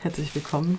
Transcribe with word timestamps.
Herzlich 0.00 0.32
willkommen, 0.36 0.78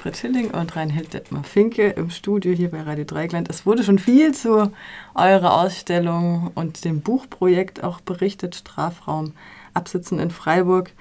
Britt 0.00 0.16
Schilling 0.16 0.52
und 0.52 0.76
Reinhold 0.76 1.12
Detmar 1.12 1.42
Finke 1.42 1.88
im 1.88 2.10
Studio 2.10 2.52
hier 2.52 2.70
bei 2.70 2.82
Radio 2.82 3.04
Dreigland. 3.04 3.50
Es 3.50 3.66
wurde 3.66 3.82
schon 3.82 3.98
viel 3.98 4.32
zu 4.34 4.70
eurer 5.16 5.60
Ausstellung 5.60 6.52
und 6.54 6.84
dem 6.84 7.00
Buchprojekt 7.00 7.82
auch 7.82 8.00
berichtet, 8.00 8.54
Strafraum 8.54 9.32
Absitzen 9.74 10.20
in 10.20 10.30
Freiburg. 10.30 10.92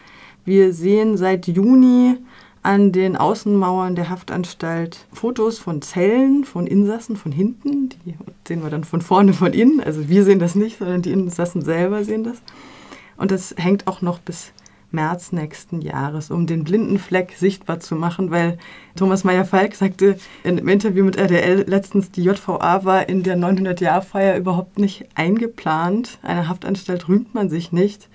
Wir 0.44 0.74
sehen 0.74 1.18
seit 1.18 1.46
Juni 1.46 2.18
an 2.64 2.92
den 2.92 3.16
Außenmauern 3.16 3.94
der 3.94 4.10
Haftanstalt 4.10 5.06
Fotos 5.14 5.60
von 5.60 5.84
Zellen, 5.84 6.46
von 6.46 6.66
Insassen 6.66 7.16
von 7.16 7.32
hinten. 7.32 7.90
Die 7.90 8.16
sehen 8.48 8.64
wir 8.64 8.72
dann 8.72 8.86
von 8.86 9.02
vorne, 9.02 9.34
von 9.34 9.54
innen. 9.54 9.82
Also 9.82 10.10
wir 10.10 10.24
sehen 10.24 10.40
das 10.40 10.56
nicht, 10.56 10.80
sondern 10.80 11.04
die 11.04 11.12
Insassen 11.12 11.62
selber 11.62 12.04
sehen 12.06 12.24
das. 12.24 12.42
Und 13.18 13.30
das 13.30 13.54
hängt 13.56 13.86
auch 13.86 14.02
noch 14.02 14.18
bis 14.18 14.52
März 14.92 15.32
nächsten 15.32 15.82
Jahres, 15.82 16.32
um 16.32 16.48
den 16.48 16.64
blinden 16.64 17.00
Fleck 17.00 17.34
sichtbar 17.38 17.80
zu 17.80 17.96
machen, 17.96 18.32
weil 18.32 18.58
Thomas 18.96 19.24
Meyer-Falk 19.24 19.76
sagte 19.76 20.18
in 20.44 20.58
einem 20.58 20.68
Interview 20.68 21.04
mit 21.06 21.18
RDL 21.18 21.66
letztens, 21.68 22.12
die 22.12 22.24
JVA 22.24 22.84
war 22.86 23.08
in 23.08 23.24
der 23.24 23.38
900-Jahr-Feier 23.38 24.38
überhaupt 24.38 24.80
nicht 24.80 25.06
eingeplant. 25.16 26.20
Eine 26.22 26.48
Haftanstalt 26.48 27.08
rühmt 27.08 27.34
man 27.34 27.50
sich 27.50 27.72
nicht. 27.72 28.10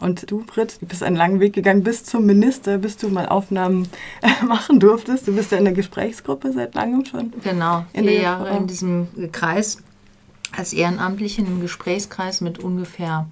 Und 0.00 0.30
du, 0.30 0.44
Britt, 0.44 0.80
du 0.80 0.86
bist 0.86 1.02
einen 1.02 1.16
langen 1.16 1.40
Weg 1.40 1.54
gegangen 1.54 1.82
bis 1.82 2.04
zum 2.04 2.24
Minister, 2.24 2.78
bis 2.78 2.96
du 2.96 3.08
mal 3.08 3.26
Aufnahmen 3.26 3.88
machen 4.46 4.78
durftest. 4.78 5.26
Du 5.26 5.34
bist 5.34 5.50
ja 5.50 5.58
in 5.58 5.64
der 5.64 5.74
Gesprächsgruppe 5.74 6.52
seit 6.52 6.74
langem 6.74 7.04
schon. 7.04 7.32
Genau, 7.42 7.84
vier 7.92 8.20
Jahre 8.20 8.56
in 8.56 8.66
diesem 8.68 9.08
Kreis 9.32 9.82
als 10.56 10.72
Ehrenamtliche 10.72 11.42
im 11.42 11.60
Gesprächskreis 11.60 12.40
mit 12.40 12.58
ungefähr 12.58 13.26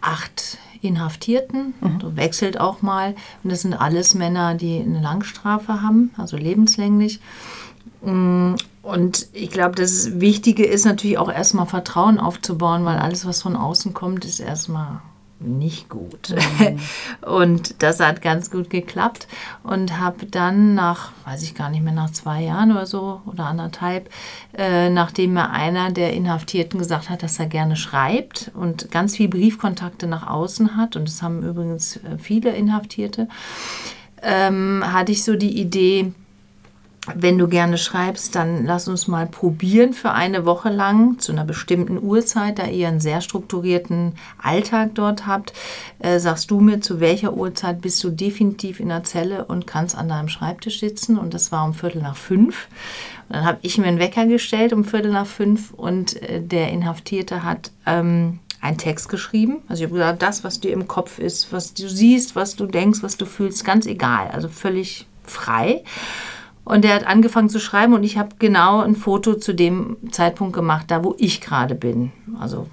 acht 0.00 0.58
Inhaftierten, 0.80 1.74
mhm. 1.80 2.16
wechselt 2.16 2.60
auch 2.60 2.82
mal. 2.82 3.14
Und 3.42 3.50
das 3.50 3.62
sind 3.62 3.74
alles 3.74 4.14
Männer, 4.14 4.54
die 4.54 4.80
eine 4.80 5.00
Langstrafe 5.00 5.82
haben, 5.82 6.10
also 6.16 6.36
lebenslänglich. 6.36 7.20
Mm, 8.02 8.54
und 8.82 9.28
ich 9.32 9.50
glaube, 9.50 9.74
das 9.74 10.20
Wichtige 10.20 10.64
ist 10.64 10.84
natürlich 10.84 11.18
auch 11.18 11.30
erstmal 11.30 11.66
Vertrauen 11.66 12.18
aufzubauen, 12.18 12.84
weil 12.84 12.98
alles, 12.98 13.26
was 13.26 13.42
von 13.42 13.56
außen 13.56 13.92
kommt, 13.92 14.24
ist 14.24 14.40
erstmal 14.40 15.00
nicht 15.40 15.88
gut. 15.88 16.34
Mhm. 16.58 16.78
Und 17.22 17.82
das 17.82 18.00
hat 18.00 18.22
ganz 18.22 18.50
gut 18.50 18.70
geklappt 18.70 19.28
und 19.62 19.98
habe 19.98 20.26
dann 20.26 20.74
nach, 20.74 21.12
weiß 21.24 21.42
ich 21.42 21.54
gar 21.54 21.70
nicht 21.70 21.82
mehr, 21.82 21.92
nach 21.92 22.10
zwei 22.10 22.42
Jahren 22.42 22.72
oder 22.72 22.86
so 22.86 23.22
oder 23.26 23.46
anderthalb, 23.46 24.10
äh, 24.56 24.90
nachdem 24.90 25.34
mir 25.34 25.50
einer 25.50 25.90
der 25.90 26.12
Inhaftierten 26.12 26.78
gesagt 26.78 27.08
hat, 27.08 27.22
dass 27.22 27.38
er 27.38 27.46
gerne 27.46 27.76
schreibt 27.76 28.50
und 28.54 28.90
ganz 28.90 29.16
viel 29.16 29.28
Briefkontakte 29.28 30.06
nach 30.06 30.26
außen 30.26 30.76
hat, 30.76 30.96
und 30.96 31.06
das 31.06 31.22
haben 31.22 31.42
übrigens 31.42 31.96
äh, 31.96 32.18
viele 32.18 32.50
Inhaftierte, 32.50 33.28
ähm, 34.22 34.82
hatte 34.84 35.12
ich 35.12 35.22
so 35.22 35.36
die 35.36 35.60
Idee, 35.60 36.12
wenn 37.14 37.38
du 37.38 37.48
gerne 37.48 37.78
schreibst, 37.78 38.34
dann 38.34 38.64
lass 38.64 38.88
uns 38.88 39.08
mal 39.08 39.26
probieren 39.26 39.92
für 39.92 40.12
eine 40.12 40.44
Woche 40.44 40.70
lang 40.70 41.18
zu 41.18 41.32
einer 41.32 41.44
bestimmten 41.44 42.02
Uhrzeit, 42.02 42.58
da 42.58 42.66
ihr 42.66 42.88
einen 42.88 43.00
sehr 43.00 43.20
strukturierten 43.20 44.12
Alltag 44.42 44.90
dort 44.94 45.26
habt. 45.26 45.52
Äh, 45.98 46.18
sagst 46.18 46.50
du 46.50 46.60
mir, 46.60 46.80
zu 46.80 47.00
welcher 47.00 47.34
Uhrzeit 47.34 47.80
bist 47.80 48.02
du 48.04 48.10
definitiv 48.10 48.80
in 48.80 48.88
der 48.88 49.04
Zelle 49.04 49.44
und 49.44 49.66
kannst 49.66 49.96
an 49.96 50.08
deinem 50.08 50.28
Schreibtisch 50.28 50.80
sitzen? 50.80 51.18
Und 51.18 51.34
das 51.34 51.52
war 51.52 51.64
um 51.64 51.74
Viertel 51.74 52.02
nach 52.02 52.16
fünf. 52.16 52.68
Und 53.28 53.36
dann 53.36 53.44
habe 53.44 53.58
ich 53.62 53.78
mir 53.78 53.86
einen 53.86 53.98
Wecker 53.98 54.26
gestellt 54.26 54.72
um 54.72 54.84
Viertel 54.84 55.12
nach 55.12 55.26
fünf 55.26 55.72
und 55.72 56.20
äh, 56.22 56.40
der 56.40 56.70
Inhaftierte 56.70 57.42
hat 57.42 57.70
ähm, 57.86 58.38
einen 58.60 58.78
Text 58.78 59.08
geschrieben. 59.08 59.58
Also 59.68 59.82
ich 59.82 59.90
habe 59.90 59.98
gesagt, 59.98 60.22
das, 60.22 60.44
was 60.44 60.60
dir 60.60 60.72
im 60.72 60.88
Kopf 60.88 61.18
ist, 61.18 61.52
was 61.52 61.74
du 61.74 61.88
siehst, 61.88 62.36
was 62.36 62.56
du 62.56 62.66
denkst, 62.66 63.02
was 63.02 63.16
du 63.16 63.26
fühlst, 63.26 63.64
ganz 63.64 63.86
egal. 63.86 64.28
Also 64.32 64.48
völlig 64.48 65.06
frei. 65.24 65.84
Und 66.68 66.84
er 66.84 66.94
hat 66.94 67.06
angefangen 67.06 67.48
zu 67.48 67.60
schreiben 67.60 67.94
und 67.94 68.04
ich 68.04 68.18
habe 68.18 68.36
genau 68.38 68.80
ein 68.82 68.94
Foto 68.94 69.34
zu 69.36 69.54
dem 69.54 69.96
Zeitpunkt 70.10 70.52
gemacht, 70.52 70.90
da 70.90 71.02
wo 71.02 71.14
ich 71.16 71.40
gerade 71.40 71.74
bin. 71.74 72.12
Also 72.38 72.66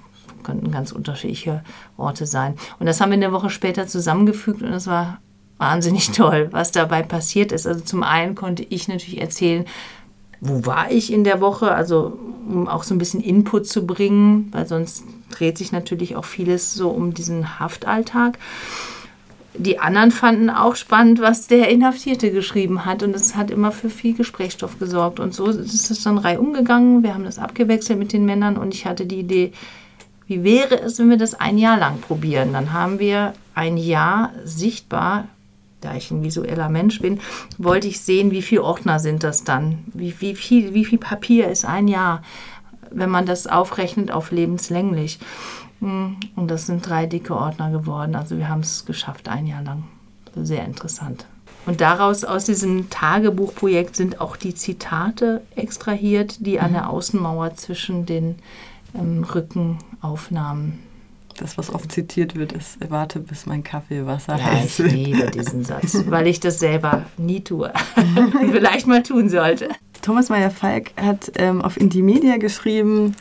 könnten 0.44 0.70
ganz 0.70 0.92
unterschiedliche 0.92 1.64
Orte 1.96 2.26
sein. 2.26 2.56
Und 2.78 2.84
das 2.84 3.00
haben 3.00 3.08
wir 3.08 3.14
eine 3.14 3.32
Woche 3.32 3.48
später 3.48 3.86
zusammengefügt 3.86 4.60
und 4.60 4.70
es 4.74 4.86
war 4.86 5.18
wahnsinnig 5.56 6.10
toll, 6.12 6.48
was 6.50 6.72
dabei 6.72 7.02
passiert 7.02 7.52
ist. 7.52 7.66
Also 7.66 7.80
zum 7.80 8.02
einen 8.02 8.34
konnte 8.34 8.64
ich 8.68 8.86
natürlich 8.86 9.18
erzählen, 9.18 9.64
wo 10.42 10.66
war 10.66 10.90
ich 10.90 11.10
in 11.10 11.24
der 11.24 11.40
Woche, 11.40 11.72
also 11.72 12.18
um 12.46 12.68
auch 12.68 12.82
so 12.82 12.94
ein 12.94 12.98
bisschen 12.98 13.22
Input 13.22 13.66
zu 13.66 13.86
bringen, 13.86 14.50
weil 14.52 14.66
sonst 14.66 15.04
dreht 15.30 15.56
sich 15.56 15.72
natürlich 15.72 16.16
auch 16.16 16.26
vieles 16.26 16.74
so 16.74 16.90
um 16.90 17.14
diesen 17.14 17.58
Haftalltag 17.58 18.38
die 19.58 19.78
anderen 19.78 20.10
fanden 20.10 20.50
auch 20.50 20.76
spannend, 20.76 21.20
was 21.20 21.46
der 21.46 21.68
Inhaftierte 21.68 22.30
geschrieben 22.30 22.84
hat. 22.84 23.02
Und 23.02 23.14
es 23.14 23.36
hat 23.36 23.50
immer 23.50 23.72
für 23.72 23.90
viel 23.90 24.14
Gesprächsstoff 24.14 24.78
gesorgt. 24.78 25.20
Und 25.20 25.34
so 25.34 25.46
ist 25.46 25.90
es 25.90 26.02
dann 26.02 26.18
reihum 26.18 26.52
gegangen. 26.52 27.02
Wir 27.02 27.14
haben 27.14 27.24
das 27.24 27.38
abgewechselt 27.38 27.98
mit 27.98 28.12
den 28.12 28.24
Männern 28.24 28.56
und 28.56 28.74
ich 28.74 28.86
hatte 28.86 29.06
die 29.06 29.20
Idee, 29.20 29.52
wie 30.26 30.42
wäre 30.42 30.80
es, 30.80 30.98
wenn 30.98 31.10
wir 31.10 31.18
das 31.18 31.34
ein 31.34 31.56
Jahr 31.56 31.78
lang 31.78 32.00
probieren? 32.00 32.52
Dann 32.52 32.72
haben 32.72 32.98
wir 32.98 33.32
ein 33.54 33.76
Jahr 33.76 34.32
sichtbar, 34.44 35.28
da 35.80 35.94
ich 35.94 36.10
ein 36.10 36.24
visueller 36.24 36.68
Mensch 36.68 37.00
bin, 37.00 37.20
wollte 37.58 37.86
ich 37.86 38.00
sehen, 38.00 38.32
wie 38.32 38.42
viele 38.42 38.64
Ordner 38.64 38.98
sind 38.98 39.22
das 39.22 39.44
dann? 39.44 39.84
Wie, 39.94 40.14
wie, 40.20 40.34
viel, 40.34 40.74
wie 40.74 40.84
viel 40.84 40.98
Papier 40.98 41.48
ist 41.48 41.64
ein 41.64 41.86
Jahr, 41.86 42.22
wenn 42.90 43.10
man 43.10 43.24
das 43.24 43.46
aufrechnet 43.46 44.10
auf 44.10 44.32
lebenslänglich? 44.32 45.20
Hm, 45.80 46.16
und 46.36 46.50
das 46.50 46.66
sind 46.66 46.88
drei 46.88 47.06
dicke 47.06 47.36
Ordner 47.36 47.70
geworden. 47.70 48.14
Also 48.14 48.36
wir 48.38 48.48
haben 48.48 48.60
es 48.60 48.86
geschafft, 48.86 49.28
ein 49.28 49.46
Jahr 49.46 49.62
lang. 49.62 49.84
Sehr 50.34 50.64
interessant. 50.64 51.26
Und 51.66 51.80
daraus, 51.80 52.24
aus 52.24 52.44
diesem 52.44 52.90
Tagebuchprojekt, 52.90 53.96
sind 53.96 54.20
auch 54.20 54.36
die 54.36 54.54
Zitate 54.54 55.42
extrahiert, 55.56 56.46
die 56.46 56.60
an 56.60 56.72
der 56.72 56.84
mhm. 56.84 56.88
Außenmauer 56.88 57.56
zwischen 57.56 58.06
den 58.06 58.36
ähm, 58.94 59.24
Rückenaufnahmen. 59.24 60.78
Das, 61.38 61.58
was 61.58 61.74
oft 61.74 61.92
zitiert 61.92 62.34
wird, 62.34 62.52
ist, 62.52 62.78
warte, 62.88 63.20
bis 63.20 63.44
mein 63.44 63.62
Kaffee 63.62 64.06
Wasser 64.06 64.36
ja, 64.38 64.44
heiß 64.44 64.78
ich 64.78 64.92
liebe 64.92 65.30
diesen 65.30 65.64
Satz, 65.64 66.04
weil 66.06 66.28
ich 66.28 66.40
das 66.40 66.60
selber 66.60 67.04
nie 67.18 67.42
tue. 67.42 67.72
Vielleicht 68.52 68.86
mal 68.86 69.02
tun 69.02 69.28
sollte. 69.28 69.68
Thomas 70.00 70.30
Meyer-Falk 70.30 70.92
hat 70.96 71.32
ähm, 71.34 71.60
auf 71.60 71.76
Indymedia 71.76 72.38
geschrieben, 72.38 73.16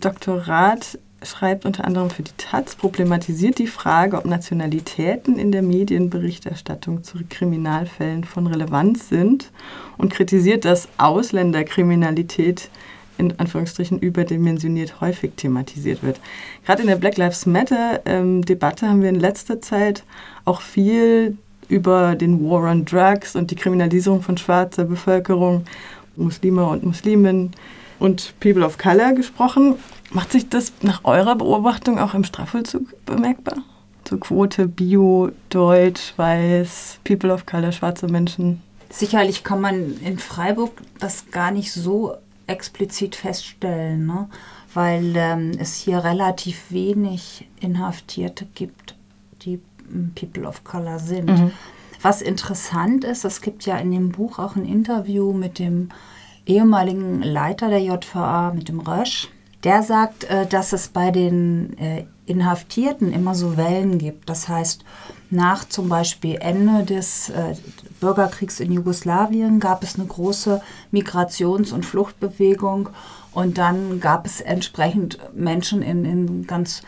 Doktorat 0.00 0.98
schreibt 1.22 1.66
unter 1.66 1.84
anderem 1.84 2.10
für 2.10 2.22
die 2.22 2.32
Taz, 2.36 2.74
problematisiert 2.74 3.58
die 3.58 3.66
Frage, 3.66 4.16
ob 4.16 4.24
Nationalitäten 4.24 5.38
in 5.38 5.52
der 5.52 5.62
Medienberichterstattung 5.62 7.04
zu 7.04 7.18
Kriminalfällen 7.28 8.24
von 8.24 8.46
Relevanz 8.46 9.08
sind 9.08 9.50
und 9.98 10.12
kritisiert, 10.12 10.64
dass 10.64 10.88
Ausländerkriminalität 10.96 12.70
in 13.18 13.38
Anführungsstrichen 13.38 13.98
überdimensioniert 13.98 15.00
häufig 15.02 15.32
thematisiert 15.36 16.02
wird. 16.02 16.18
Gerade 16.64 16.82
in 16.82 16.88
der 16.88 16.96
Black 16.96 17.18
Lives 17.18 17.44
Matter-Debatte 17.44 18.86
ähm, 18.86 18.90
haben 18.90 19.02
wir 19.02 19.10
in 19.10 19.20
letzter 19.20 19.60
Zeit 19.60 20.04
auch 20.46 20.62
viel 20.62 21.36
über 21.68 22.16
den 22.16 22.42
War 22.42 22.70
on 22.70 22.84
Drugs 22.84 23.36
und 23.36 23.50
die 23.50 23.56
Kriminalisierung 23.56 24.22
von 24.22 24.38
schwarzer 24.38 24.84
Bevölkerung, 24.84 25.66
Muslime 26.16 26.64
und 26.64 26.82
Musliminnen 26.82 27.52
und 27.98 28.34
People 28.40 28.64
of 28.64 28.78
Color 28.78 29.12
gesprochen. 29.12 29.76
Macht 30.10 30.32
sich 30.32 30.48
das 30.48 30.72
nach 30.82 31.04
eurer 31.04 31.36
Beobachtung 31.36 31.98
auch 31.98 32.14
im 32.14 32.24
Strafvollzug 32.24 32.82
bemerkbar? 33.06 33.58
So 34.08 34.18
Quote 34.18 34.66
Bio, 34.66 35.30
Deutsch, 35.50 36.14
Weiß, 36.16 36.98
People 37.04 37.32
of 37.32 37.46
Color, 37.46 37.70
schwarze 37.70 38.08
Menschen? 38.08 38.60
Sicherlich 38.88 39.44
kann 39.44 39.60
man 39.60 40.00
in 40.00 40.18
Freiburg 40.18 40.72
das 40.98 41.30
gar 41.30 41.52
nicht 41.52 41.72
so 41.72 42.16
explizit 42.48 43.14
feststellen, 43.14 44.06
ne? 44.06 44.28
weil 44.74 45.12
ähm, 45.14 45.52
es 45.58 45.76
hier 45.76 46.02
relativ 46.02 46.72
wenig 46.72 47.46
Inhaftierte 47.60 48.46
gibt, 48.52 48.96
die 49.42 49.60
hm, 49.88 50.12
People 50.16 50.48
of 50.48 50.64
Color 50.64 50.98
sind. 50.98 51.28
Mhm. 51.28 51.52
Was 52.02 52.20
interessant 52.20 53.04
ist, 53.04 53.24
es 53.24 53.42
gibt 53.42 53.64
ja 53.64 53.76
in 53.76 53.92
dem 53.92 54.10
Buch 54.10 54.40
auch 54.40 54.56
ein 54.56 54.64
Interview 54.64 55.32
mit 55.32 55.60
dem 55.60 55.90
ehemaligen 56.46 57.22
Leiter 57.22 57.68
der 57.68 57.82
JVA, 57.82 58.52
mit 58.52 58.68
dem 58.68 58.80
Rösch 58.80 59.28
der 59.64 59.82
sagt, 59.82 60.24
äh, 60.24 60.46
dass 60.46 60.72
es 60.72 60.88
bei 60.88 61.10
den 61.10 61.76
äh, 61.78 62.04
Inhaftierten 62.26 63.12
immer 63.12 63.34
so 63.34 63.56
Wellen 63.56 63.98
gibt. 63.98 64.28
Das 64.28 64.48
heißt, 64.48 64.84
nach 65.30 65.68
zum 65.68 65.88
Beispiel 65.88 66.36
Ende 66.40 66.84
des 66.84 67.28
äh, 67.30 67.54
Bürgerkriegs 68.00 68.60
in 68.60 68.72
Jugoslawien 68.72 69.60
gab 69.60 69.82
es 69.82 69.96
eine 69.96 70.06
große 70.06 70.62
Migrations- 70.92 71.72
und 71.72 71.84
Fluchtbewegung 71.84 72.88
und 73.32 73.58
dann 73.58 74.00
gab 74.00 74.26
es 74.26 74.40
entsprechend 74.40 75.18
Menschen 75.34 75.82
in, 75.82 76.04
in 76.04 76.46
ganz 76.46 76.82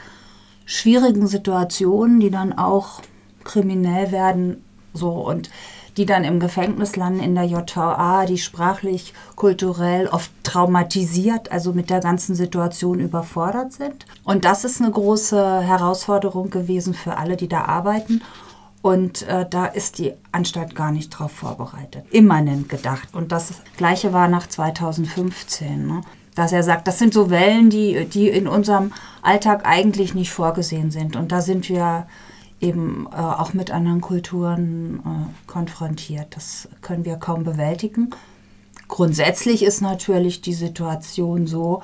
schwierigen 0.65 1.27
Situationen, 1.27 2.21
die 2.21 2.31
dann 2.31 2.53
auch 2.53 3.03
kriminell 3.45 4.13
werden. 4.13 4.65
So 4.95 5.11
und 5.11 5.51
die 5.97 6.07
dann 6.07 6.25
im 6.25 6.41
Gefängnis 6.41 6.97
landen 6.97 7.21
in 7.21 7.35
der 7.35 7.45
JVA, 7.45 8.25
die 8.27 8.39
sprachlich, 8.39 9.13
kulturell 9.37 10.07
oft 10.09 10.31
traumatisiert, 10.43 11.53
also 11.53 11.73
mit 11.73 11.91
der 11.91 12.01
ganzen 12.01 12.35
Situation 12.35 13.01
überfordert 13.01 13.73
sind. 13.73 14.07
Und 14.25 14.45
das 14.45 14.65
ist 14.65 14.81
eine 14.81 14.91
große 14.91 15.61
Herausforderung 15.61 16.51
gewesen 16.51 16.95
für 16.95 17.17
alle, 17.17 17.37
die 17.37 17.49
da 17.49 17.65
arbeiten. 17.65 18.23
Und 18.81 19.23
äh, 19.29 19.47
da 19.49 19.67
ist 19.67 19.99
die 19.99 20.13
Anstalt 20.33 20.75
gar 20.75 20.91
nicht 20.91 21.11
drauf 21.11 21.31
vorbereitet. 21.31 22.05
Immanent 22.11 22.69
gedacht. 22.69 23.15
Und 23.15 23.31
das 23.31 23.63
Gleiche 23.77 24.13
war 24.13 24.27
nach 24.27 24.49
2015. 24.49 25.87
Ne? 25.87 26.01
Dass 26.35 26.53
er 26.53 26.65
sagt, 26.65 26.89
das 26.89 26.99
sind 26.99 27.15
so 27.15 27.31
Wellen, 27.31 27.71
die, 27.71 28.07
die 28.07 28.29
in 28.29 28.49
unserem 28.49 28.93
Alltag 29.21 29.63
eigentlich 29.65 30.15
nicht 30.15 30.33
vorgesehen 30.33 30.91
sind. 30.91 31.15
Und 31.15 31.31
da 31.31 31.43
sind 31.43 31.69
wir 31.69 32.07
eben 32.63 33.09
äh, 33.13 33.17
auch 33.17 33.53
mit 33.53 33.71
anderen 33.71 34.01
Kulturen 34.01 35.01
äh, 35.01 35.51
konfrontiert. 35.51 36.37
Das 36.37 36.69
können 36.81 37.05
wir 37.05 37.17
kaum 37.17 37.45
bewältigen. 37.45 38.11
Grundsätzlich 38.89 39.63
ist 39.63 39.81
natürlich 39.81 40.41
die 40.41 40.55
Situation 40.55 41.47
so, 41.47 41.83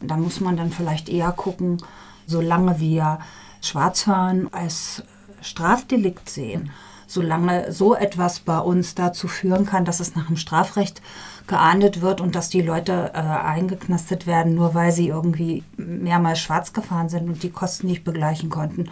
da 0.00 0.16
muss 0.16 0.40
man 0.40 0.56
dann 0.56 0.70
vielleicht 0.70 1.08
eher 1.08 1.32
gucken, 1.32 1.78
solange 2.26 2.78
wir 2.78 3.18
Schwarzfahren 3.62 4.52
als 4.52 5.02
Strafdelikt 5.40 6.28
sehen, 6.28 6.70
solange 7.06 7.72
so 7.72 7.94
etwas 7.94 8.40
bei 8.40 8.58
uns 8.58 8.94
dazu 8.94 9.28
führen 9.28 9.66
kann, 9.66 9.84
dass 9.84 10.00
es 10.00 10.14
nach 10.14 10.26
dem 10.26 10.36
Strafrecht 10.36 11.00
geahndet 11.48 12.00
wird 12.00 12.20
und 12.20 12.34
dass 12.34 12.50
die 12.50 12.62
Leute 12.62 13.10
äh, 13.14 13.18
eingeknastet 13.18 14.26
werden, 14.26 14.54
nur 14.54 14.74
weil 14.74 14.92
sie 14.92 15.08
irgendwie 15.08 15.64
mehrmals 15.76 16.40
schwarz 16.40 16.72
gefahren 16.72 17.08
sind 17.08 17.28
und 17.28 17.42
die 17.42 17.50
Kosten 17.50 17.88
nicht 17.88 18.04
begleichen 18.04 18.50
konnten 18.50 18.88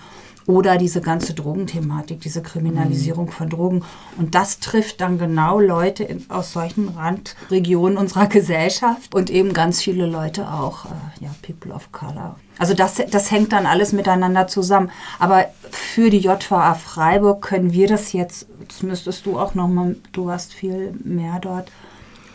oder 0.46 0.78
diese 0.78 1.00
ganze 1.00 1.34
Drogenthematik, 1.34 2.20
diese 2.20 2.40
Kriminalisierung 2.40 3.30
von 3.30 3.50
Drogen. 3.50 3.84
Und 4.16 4.34
das 4.34 4.60
trifft 4.60 5.00
dann 5.00 5.18
genau 5.18 5.58
Leute 5.58 6.04
in, 6.04 6.24
aus 6.30 6.52
solchen 6.52 6.88
Randregionen 6.88 7.98
unserer 7.98 8.26
Gesellschaft 8.26 9.14
und 9.14 9.28
eben 9.28 9.52
ganz 9.52 9.82
viele 9.82 10.06
Leute 10.06 10.50
auch, 10.50 10.86
äh, 10.86 11.24
ja, 11.24 11.30
People 11.42 11.72
of 11.72 11.90
Color. 11.90 12.36
Also 12.58 12.74
das, 12.74 13.02
das 13.10 13.30
hängt 13.30 13.52
dann 13.52 13.66
alles 13.66 13.92
miteinander 13.92 14.46
zusammen. 14.46 14.90
Aber 15.18 15.46
für 15.70 16.10
die 16.10 16.20
JVA 16.20 16.74
Freiburg 16.74 17.42
können 17.42 17.72
wir 17.72 17.88
das 17.88 18.12
jetzt, 18.12 18.46
das 18.68 18.82
müsstest 18.82 19.26
du 19.26 19.38
auch 19.38 19.54
nochmal, 19.54 19.96
du 20.12 20.30
hast 20.30 20.54
viel 20.54 20.94
mehr 21.04 21.38
dort. 21.40 21.70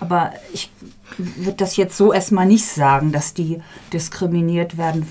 Aber 0.01 0.33
ich 0.51 0.71
würde 1.17 1.57
das 1.57 1.77
jetzt 1.77 1.95
so 1.95 2.11
erstmal 2.11 2.47
nicht 2.47 2.65
sagen, 2.65 3.11
dass 3.11 3.33
die 3.33 3.61
diskriminiert 3.93 4.77
werden 4.77 5.07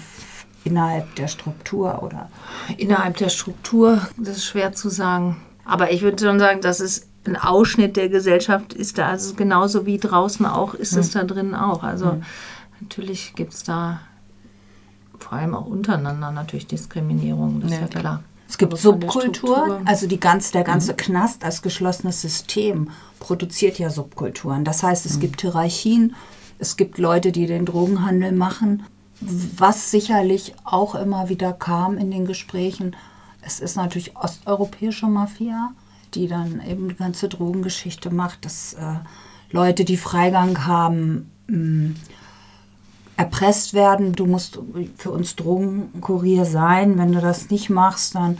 innerhalb 0.64 1.14
der 1.14 1.28
Struktur 1.28 2.02
oder? 2.02 2.28
Innerhalb 2.76 3.16
der 3.16 3.31
Struktur, 3.31 4.06
das 4.19 4.38
ist 4.38 4.44
schwer 4.44 4.72
zu 4.72 4.90
sagen. 4.90 5.40
Aber 5.64 5.92
ich 5.92 6.02
würde 6.02 6.22
schon 6.22 6.38
sagen, 6.38 6.60
dass 6.60 6.81
es 6.81 7.06
ein 7.25 7.37
Ausschnitt 7.37 7.96
der 7.96 8.08
Gesellschaft 8.08 8.72
ist 8.72 8.98
da, 8.98 9.08
also 9.08 9.34
genauso 9.34 9.87
wie 9.87 9.98
draußen 9.98 10.44
auch, 10.44 10.75
ist 10.75 10.96
es 10.96 11.14
hm. 11.14 11.20
da 11.28 11.34
drin 11.34 11.54
auch. 11.54 11.82
Also 11.82 12.12
hm. 12.12 12.22
natürlich 12.81 13.34
gibt 13.37 13.52
es 13.52 13.62
da 13.62 14.00
vor 15.19 15.34
allem 15.34 15.54
auch 15.54 15.66
untereinander 15.66 16.32
natürlich 16.32 16.66
Diskriminierung, 16.66 17.60
das 17.60 17.70
ja, 17.70 17.78
ist 17.78 17.94
ja 17.94 18.00
klar. 18.00 18.22
Es 18.50 18.58
gibt 18.58 18.76
Subkulturen, 18.76 19.87
also 19.87 20.06
die 20.06 20.20
ganze, 20.20 20.52
der 20.52 20.64
ganze 20.64 20.93
mhm. 20.93 20.97
Knast 20.99 21.44
als 21.44 21.62
geschlossenes 21.62 22.20
System 22.20 22.91
produziert 23.19 23.79
ja 23.79 23.88
Subkulturen. 23.88 24.64
Das 24.64 24.82
heißt, 24.82 25.06
es 25.06 25.17
mhm. 25.17 25.20
gibt 25.20 25.41
Hierarchien, 25.41 26.14
es 26.58 26.76
gibt 26.76 26.99
Leute, 26.99 27.32
die 27.32 27.47
den 27.47 27.64
Drogenhandel 27.64 28.32
machen 28.32 28.82
was 29.20 29.91
sicherlich 29.91 30.55
auch 30.64 30.94
immer 30.94 31.29
wieder 31.29 31.52
kam 31.52 31.99
in 31.99 32.11
den 32.11 32.25
Gesprächen, 32.25 32.97
es 33.43 33.61
ist 33.61 33.76
natürlich 33.76 34.17
osteuropäische 34.17 35.06
Mafia, 35.06 35.73
die 36.14 36.26
dann 36.26 36.61
eben 36.67 36.88
die 36.88 36.97
ganze 36.97 37.29
Drogengeschichte 37.29 38.11
macht, 38.11 38.44
dass 38.44 38.75
äh, 38.75 38.97
Leute, 39.50 39.85
die 39.85 39.97
Freigang 39.97 40.67
haben, 40.67 41.31
mh, 41.47 41.56
mm, 41.56 41.97
erpresst 43.20 43.75
werden. 43.75 44.14
Du 44.14 44.25
musst 44.25 44.58
für 44.96 45.11
uns 45.11 45.37
Drogenkurier 45.37 46.46
sein. 46.46 46.99
Wenn 46.99 47.12
du 47.12 47.20
das 47.20 47.50
nicht 47.50 47.69
machst, 47.69 48.14
dann 48.14 48.38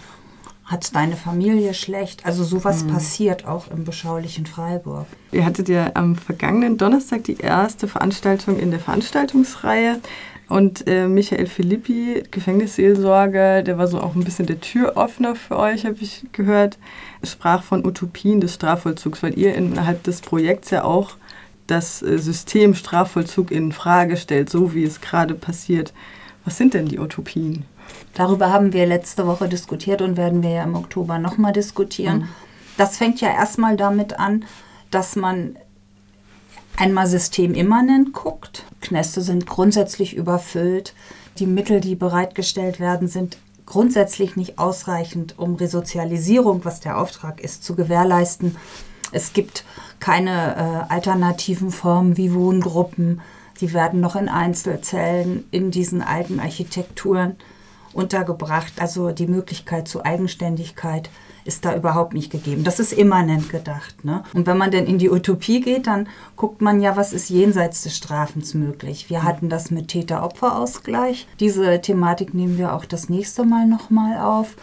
hat 0.65 0.95
deine 0.95 1.17
Familie 1.17 1.75
schlecht. 1.75 2.25
Also 2.25 2.45
sowas 2.45 2.85
mhm. 2.85 2.93
passiert 2.93 3.47
auch 3.47 3.71
im 3.71 3.85
beschaulichen 3.85 4.47
Freiburg. 4.47 5.07
Ihr 5.33 5.45
hattet 5.45 5.69
ja 5.69 5.91
am 5.95 6.17
vergangenen 6.17 6.79
Donnerstag 6.79 7.25
die 7.25 7.37
erste 7.37 7.89
Veranstaltung 7.89 8.59
in 8.59 8.71
der 8.71 8.81
Veranstaltungsreihe 8.81 10.01
und 10.49 10.87
äh, 10.89 11.07
Michael 11.07 11.47
Filippi, 11.47 12.23
Gefängnisseelsorger, 12.31 13.63
der 13.63 13.79
war 13.79 13.87
so 13.87 14.01
auch 14.01 14.15
ein 14.15 14.25
bisschen 14.25 14.47
der 14.47 14.61
Türöffner 14.61 15.37
für 15.37 15.59
euch, 15.59 15.85
habe 15.85 15.97
ich 16.01 16.25
gehört, 16.33 16.79
sprach 17.23 17.63
von 17.63 17.85
Utopien 17.87 18.41
des 18.41 18.55
Strafvollzugs, 18.55 19.23
weil 19.23 19.39
ihr 19.39 19.55
innerhalb 19.55 20.03
des 20.05 20.23
Projekts 20.23 20.71
ja 20.71 20.85
auch 20.85 21.17
das 21.71 22.03
äh, 22.03 22.19
System 22.19 22.75
Strafvollzug 22.75 23.51
in 23.51 23.73
Frage 23.73 24.17
stellt, 24.17 24.51
so 24.51 24.75
wie 24.75 24.85
es 24.85 25.01
gerade 25.01 25.35
passiert. 25.35 25.93
Was 26.45 26.57
sind 26.57 26.75
denn 26.75 26.87
die 26.87 26.99
Utopien? 26.99 27.65
Darüber 28.15 28.53
haben 28.53 28.73
wir 28.73 28.87
letzte 28.87 29.27
Woche 29.27 29.49
diskutiert 29.49 30.03
und 30.03 30.17
werden 30.17 30.43
wir 30.43 30.51
ja 30.51 30.65
im 30.65 30.75
Oktober 30.75 31.19
nochmal 31.19 31.53
diskutieren. 31.53 32.19
Mhm. 32.19 32.29
Das 32.77 32.97
fängt 32.97 33.21
ja 33.21 33.29
erstmal 33.29 33.77
damit 33.77 34.19
an, 34.19 34.45
dass 34.91 35.17
man 35.17 35.57
einmal 36.77 37.07
systemimmanent 37.07 38.13
guckt. 38.13 38.65
Knäste 38.81 39.21
sind 39.21 39.47
grundsätzlich 39.47 40.17
überfüllt. 40.17 40.95
Die 41.39 41.47
Mittel, 41.47 41.81
die 41.81 41.95
bereitgestellt 41.95 42.81
werden, 42.81 43.07
sind 43.07 43.37
grundsätzlich 43.67 44.35
nicht 44.35 44.59
ausreichend, 44.59 45.39
um 45.39 45.55
Resozialisierung, 45.55 46.65
was 46.65 46.81
der 46.81 46.99
Auftrag 46.99 47.41
ist, 47.41 47.65
zu 47.65 47.77
gewährleisten. 47.77 48.57
Es 49.13 49.33
gibt 49.33 49.65
keine 49.99 50.87
äh, 50.89 50.93
alternativen 50.93 51.71
Formen 51.71 52.17
wie 52.17 52.33
Wohngruppen. 52.33 53.21
Die 53.61 53.73
werden 53.73 54.01
noch 54.01 54.17
in 54.17 54.29
Einzelzellen 54.29 55.45
in 55.51 55.71
diesen 55.71 56.03
alten 56.03 56.41
Architekturen 56.41 57.37
untergebracht. 57.93 58.75
Also 58.79 59.11
die 59.11 59.27
Möglichkeit 59.27 59.89
zur 59.89 60.07
Eigenständigkeit 60.07 61.11
ist 61.45 61.65
da 61.65 61.75
überhaupt 61.75 62.15
nicht 62.15 62.31
gegeben. 62.31 62.65
Das 62.65 62.81
ist 62.81 62.93
immanent 62.93 63.51
gedacht. 63.51 64.05
Ne? 64.05 64.23
Und 64.35 64.47
wenn 64.47 64.59
man 64.59 64.71
denn 64.71 64.87
in 64.87 64.99
die 64.99 65.11
Utopie 65.11 65.61
geht, 65.61 65.87
dann 65.87 66.09
guckt 66.37 66.61
man 66.61 66.81
ja, 66.81 66.97
was 66.97 67.13
ist 67.13 67.31
jenseits 67.31 67.83
des 67.83 67.97
Strafens 67.97 68.55
möglich. 68.55 69.11
Wir 69.11 69.23
hatten 69.23 69.49
das 69.49 69.71
mit 69.71 69.89
Täter-Opfer-Ausgleich. 69.89 71.27
Diese 71.41 71.81
Thematik 71.81 72.35
nehmen 72.35 72.59
wir 72.59 72.75
auch 72.75 72.85
das 72.85 73.09
nächste 73.09 73.45
Mal 73.45 73.67
nochmal 73.67 74.19
auf. 74.19 74.57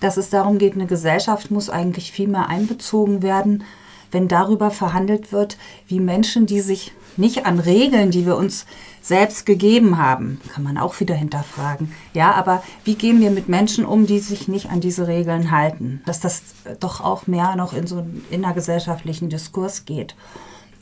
Dass 0.00 0.16
es 0.16 0.30
darum 0.30 0.58
geht, 0.58 0.74
eine 0.74 0.86
Gesellschaft 0.86 1.50
muss 1.50 1.68
eigentlich 1.68 2.10
viel 2.12 2.28
mehr 2.28 2.48
einbezogen 2.48 3.22
werden, 3.22 3.64
wenn 4.10 4.28
darüber 4.28 4.70
verhandelt 4.70 5.32
wird, 5.32 5.56
wie 5.86 6.00
Menschen, 6.00 6.46
die 6.46 6.60
sich 6.60 6.92
nicht 7.16 7.46
an 7.46 7.58
Regeln, 7.58 8.10
die 8.10 8.26
wir 8.26 8.36
uns 8.36 8.66
selbst 9.02 9.46
gegeben 9.46 9.98
haben, 9.98 10.40
kann 10.52 10.62
man 10.62 10.78
auch 10.78 11.00
wieder 11.00 11.14
hinterfragen. 11.14 11.92
Ja, 12.12 12.32
aber 12.32 12.62
wie 12.84 12.94
gehen 12.94 13.20
wir 13.20 13.30
mit 13.30 13.48
Menschen 13.48 13.84
um, 13.84 14.06
die 14.06 14.18
sich 14.18 14.48
nicht 14.48 14.70
an 14.70 14.80
diese 14.80 15.06
Regeln 15.06 15.50
halten? 15.50 16.02
Dass 16.06 16.20
das 16.20 16.42
doch 16.80 17.00
auch 17.00 17.26
mehr 17.26 17.56
noch 17.56 17.72
in 17.72 17.86
so 17.86 17.98
einen 17.98 18.24
innergesellschaftlichen 18.30 19.28
Diskurs 19.28 19.84
geht. 19.84 20.14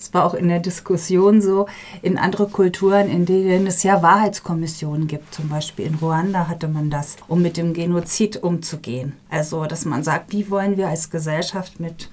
Es 0.00 0.14
war 0.14 0.24
auch 0.24 0.34
in 0.34 0.46
der 0.46 0.60
Diskussion 0.60 1.42
so, 1.42 1.66
in 2.02 2.18
andere 2.18 2.46
Kulturen, 2.46 3.08
in 3.08 3.26
denen 3.26 3.66
es 3.66 3.82
ja 3.82 4.00
Wahrheitskommissionen 4.00 5.08
gibt, 5.08 5.34
zum 5.34 5.48
Beispiel 5.48 5.86
in 5.86 5.96
Ruanda 5.96 6.46
hatte 6.46 6.68
man 6.68 6.88
das, 6.88 7.16
um 7.26 7.42
mit 7.42 7.56
dem 7.56 7.72
Genozid 7.72 8.40
umzugehen. 8.40 9.14
Also, 9.28 9.64
dass 9.64 9.84
man 9.84 10.04
sagt, 10.04 10.32
wie 10.32 10.50
wollen 10.50 10.76
wir 10.76 10.86
als 10.86 11.10
Gesellschaft 11.10 11.80
mit 11.80 12.10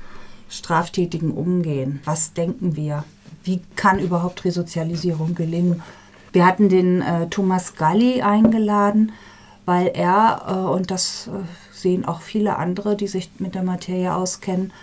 Straftätigen 0.50 1.32
umgehen? 1.32 2.02
Was 2.06 2.34
denken 2.34 2.76
wir? 2.76 3.04
wie 3.46 3.62
kann 3.76 4.00
überhaupt 4.00 4.44
Resozialisierung 4.44 5.36
gelingen. 5.36 5.82
Wir 6.34 6.46
hatten 6.46 6.68
den 6.68 7.02
äh, 7.02 7.30
Thomas 7.30 7.76
Galli 7.76 8.22
eingeladen, 8.22 9.14
weil 9.66 9.88
er, 9.88 10.46
äh, 10.48 10.54
und 10.54 10.92
das 10.92 11.28
äh, 11.28 11.32
sehen 11.74 12.06
auch 12.06 12.22
viele 12.22 12.58
andere, 12.58 12.98
die 12.98 13.08
sich 13.08 13.30
mit 13.40 13.56
der 13.56 13.64
Materie 13.64 14.14
auskennen, 14.14 14.74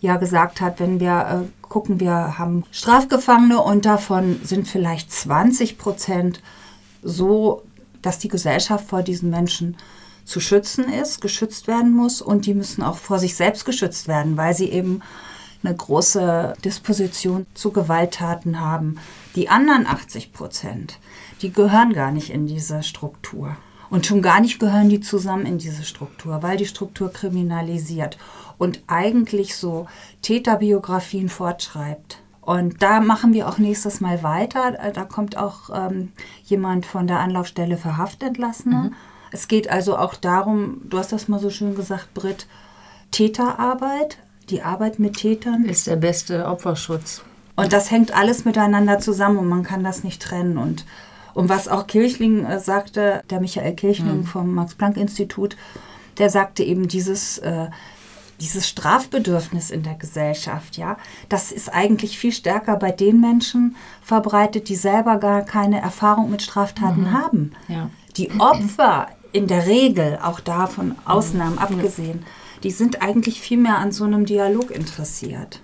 ja 0.00 0.16
gesagt 0.16 0.60
hat, 0.60 0.78
wenn 0.78 1.00
wir 1.00 1.44
äh, 1.44 1.66
gucken, 1.68 1.98
wir 1.98 2.38
haben 2.38 2.64
Strafgefangene 2.70 3.60
und 3.60 3.84
davon 3.84 4.40
sind 4.44 4.68
vielleicht 4.68 5.10
20 5.10 5.78
Prozent 5.78 6.40
so, 7.02 7.62
dass 8.02 8.18
die 8.18 8.28
Gesellschaft 8.28 8.88
vor 8.88 9.02
diesen 9.02 9.30
Menschen 9.30 9.76
zu 10.24 10.40
schützen 10.40 10.92
ist, 10.92 11.20
geschützt 11.20 11.66
werden 11.66 11.92
muss 11.92 12.22
und 12.22 12.46
die 12.46 12.54
müssen 12.54 12.82
auch 12.82 12.96
vor 12.96 13.18
sich 13.18 13.34
selbst 13.34 13.64
geschützt 13.64 14.08
werden, 14.08 14.36
weil 14.36 14.54
sie 14.54 14.70
eben 14.70 15.00
eine 15.64 15.74
große 15.74 16.54
Disposition 16.64 17.46
zu 17.54 17.70
Gewalttaten 17.70 18.60
haben. 18.60 18.96
Die 19.36 19.48
anderen 19.48 19.86
80 19.86 20.32
Prozent, 20.32 20.98
die 21.40 21.52
gehören 21.52 21.92
gar 21.92 22.10
nicht 22.10 22.30
in 22.30 22.46
diese 22.46 22.82
Struktur. 22.82 23.56
Und 23.90 24.06
schon 24.06 24.22
gar 24.22 24.40
nicht 24.40 24.58
gehören 24.58 24.88
die 24.88 25.00
zusammen 25.00 25.44
in 25.44 25.58
diese 25.58 25.84
Struktur, 25.84 26.42
weil 26.42 26.56
die 26.56 26.66
Struktur 26.66 27.12
kriminalisiert 27.12 28.16
und 28.56 28.82
eigentlich 28.86 29.54
so 29.54 29.86
Täterbiografien 30.22 31.28
fortschreibt. 31.28 32.22
Und 32.40 32.82
da 32.82 33.00
machen 33.00 33.34
wir 33.34 33.48
auch 33.48 33.58
nächstes 33.58 34.00
Mal 34.00 34.22
weiter. 34.22 34.72
Da 34.92 35.04
kommt 35.04 35.36
auch 35.36 35.70
ähm, 35.72 36.12
jemand 36.44 36.86
von 36.86 37.06
der 37.06 37.20
Anlaufstelle 37.20 37.76
für 37.76 37.96
Haftentlassene. 37.96 38.76
Mhm. 38.76 38.94
Es 39.32 39.48
geht 39.48 39.70
also 39.70 39.96
auch 39.96 40.14
darum, 40.14 40.82
du 40.84 40.98
hast 40.98 41.12
das 41.12 41.26
mal 41.26 41.40
so 41.40 41.50
schön 41.50 41.74
gesagt, 41.74 42.12
Britt, 42.14 42.46
Täterarbeit, 43.10 44.18
die 44.50 44.62
Arbeit 44.62 44.98
mit 44.98 45.16
Tätern 45.16 45.64
ist 45.64 45.86
der 45.86 45.96
beste 45.96 46.46
Opferschutz. 46.46 47.22
Und 47.56 47.72
das 47.72 47.90
hängt 47.90 48.14
alles 48.14 48.44
miteinander 48.44 48.98
zusammen 48.98 49.38
und 49.38 49.48
man 49.48 49.62
kann 49.62 49.84
das 49.84 50.04
nicht 50.04 50.22
trennen. 50.22 50.58
Und, 50.58 50.84
und 51.34 51.48
was 51.48 51.68
auch 51.68 51.86
Kirchling 51.86 52.44
äh, 52.44 52.58
sagte, 52.58 53.22
der 53.30 53.40
Michael 53.40 53.74
Kirchling 53.74 54.18
mhm. 54.18 54.26
vom 54.26 54.54
Max-Planck-Institut, 54.54 55.56
der 56.18 56.30
sagte 56.30 56.62
eben 56.62 56.88
dieses, 56.88 57.38
äh, 57.38 57.68
dieses 58.40 58.68
Strafbedürfnis 58.68 59.70
in 59.70 59.82
der 59.82 59.94
Gesellschaft, 59.94 60.76
ja, 60.76 60.96
das 61.28 61.52
ist 61.52 61.72
eigentlich 61.72 62.18
viel 62.18 62.32
stärker 62.32 62.76
bei 62.76 62.90
den 62.90 63.20
Menschen 63.20 63.76
verbreitet, 64.02 64.68
die 64.68 64.76
selber 64.76 65.18
gar 65.18 65.42
keine 65.42 65.80
Erfahrung 65.80 66.30
mit 66.30 66.42
Straftaten 66.42 67.02
mhm. 67.02 67.12
haben. 67.12 67.52
Ja. 67.68 67.90
Die 68.16 68.30
Opfer 68.38 69.08
in 69.32 69.46
der 69.46 69.66
Regel, 69.66 70.18
auch 70.22 70.40
da 70.40 70.66
von 70.66 70.94
Ausnahmen 71.04 71.54
mhm. 71.54 71.58
abgesehen, 71.58 72.24
die 72.62 72.70
sind 72.70 73.02
eigentlich 73.02 73.40
viel 73.40 73.58
mehr 73.58 73.78
an 73.78 73.92
so 73.92 74.04
einem 74.04 74.24
Dialog 74.24 74.70
interessiert. 74.70 75.60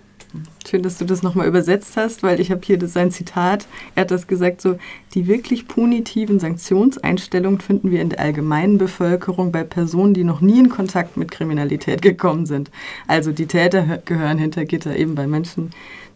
Schön, 0.68 0.82
dass 0.82 0.98
du 0.98 1.06
das 1.06 1.22
nochmal 1.22 1.46
übersetzt 1.46 1.96
hast, 1.96 2.22
weil 2.22 2.38
ich 2.38 2.50
habe 2.50 2.60
hier 2.62 2.86
sein 2.86 3.10
Zitat. 3.10 3.66
Er 3.94 4.02
hat 4.02 4.10
das 4.10 4.26
gesagt 4.26 4.60
so, 4.60 4.76
die 5.14 5.26
wirklich 5.26 5.66
punitiven 5.66 6.38
Sanktionseinstellungen 6.38 7.60
finden 7.60 7.90
wir 7.90 8.02
in 8.02 8.10
der 8.10 8.20
allgemeinen 8.20 8.76
Bevölkerung 8.76 9.52
bei 9.52 9.64
Personen, 9.64 10.12
die 10.12 10.24
noch 10.24 10.42
nie 10.42 10.58
in 10.58 10.68
Kontakt 10.68 11.16
mit 11.16 11.30
Kriminalität 11.30 12.02
gekommen 12.02 12.44
sind. 12.44 12.70
Also 13.06 13.32
die 13.32 13.46
Täter 13.46 14.02
gehören 14.04 14.36
hinter 14.36 14.66
Gitter 14.66 14.94
eben 14.94 15.14
bei 15.14 15.26
Menschen, 15.26 15.70